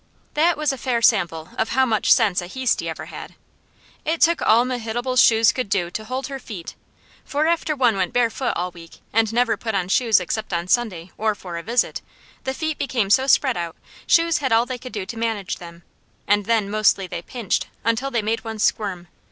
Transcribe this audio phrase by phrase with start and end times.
[0.33, 3.35] That was a fair sample of how much sense a Heasty ever had.
[4.03, 6.73] It took all Mehitabel's shoes could do to hold her feet,
[7.23, 11.11] for after one went barefoot all week, and never put on shoes except on Sunday
[11.19, 12.01] or for a visit,
[12.45, 13.75] the feet became so spread out,
[14.07, 15.83] shoes had all they could do to manage them,
[16.27, 19.07] and then mostly they pinched until they made one squirm.